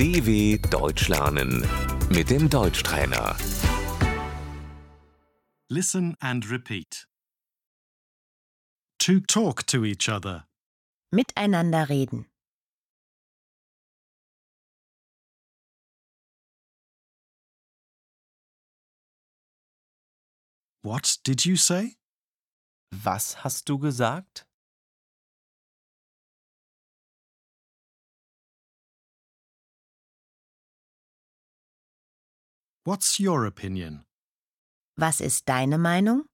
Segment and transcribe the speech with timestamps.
[0.00, 1.60] DW Deutsch lernen
[2.08, 3.36] mit dem Deutschtrainer.
[5.68, 7.06] Listen and repeat.
[9.00, 10.48] To talk to each other.
[11.14, 12.24] Miteinander reden.
[20.82, 21.98] What did you say?
[22.90, 24.46] Was hast du gesagt?
[32.90, 34.04] What's your opinion?
[34.96, 36.24] Was ist deine Meinung?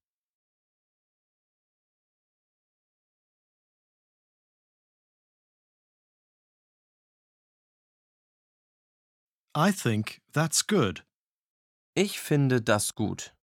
[9.54, 11.04] I think that's good.
[11.94, 13.34] Ich finde das gut.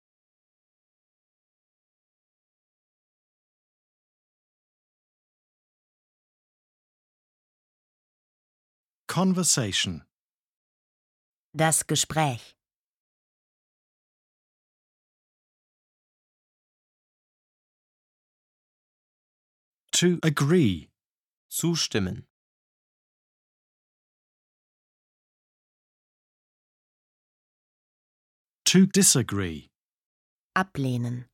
[9.07, 10.01] Conversation.
[11.55, 12.55] Das Gespräch.
[19.93, 20.89] To agree.
[21.49, 22.25] Zustimmen.
[28.65, 29.69] To disagree.
[30.55, 31.25] Ablehnen.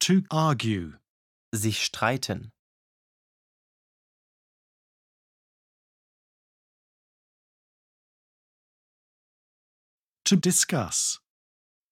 [0.00, 0.98] To argue.
[1.52, 2.52] Sich streiten.
[10.24, 11.18] To discuss.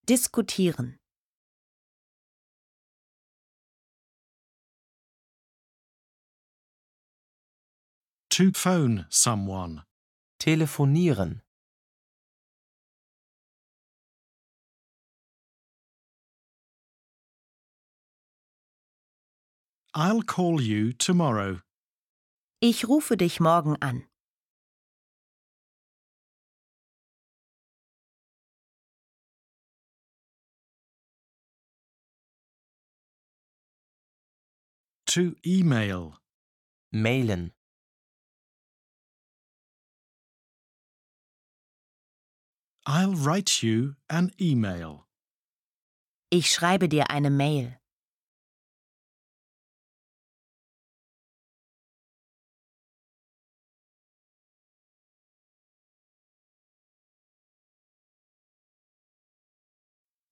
[0.08, 1.00] Diskutieren.
[8.30, 9.82] To phone someone.
[10.38, 11.40] Telefonieren.
[19.92, 21.62] I'll call you tomorrow.
[22.60, 24.06] Ich rufe dich morgen an.
[35.16, 36.20] To email.
[36.94, 37.52] Mailen.
[42.84, 45.06] I'll write you an email.
[46.28, 47.78] Ich schreibe dir eine Mail.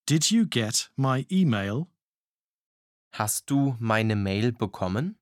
[0.07, 1.89] Did you get my email?
[3.17, 5.17] Hast du meine Mail bekommen?